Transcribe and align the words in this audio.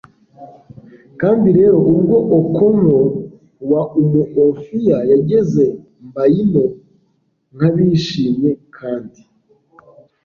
kandi 1.21 1.47
rero 1.57 1.77
ubwo 1.91 2.15
okonkwo 2.39 3.01
wa 3.71 3.81
umuofia 4.01 4.97
yageze 5.11 5.65
i 5.73 6.05
mbaino 6.07 6.63
nkabishimye 7.53 8.51
kandi 8.77 9.21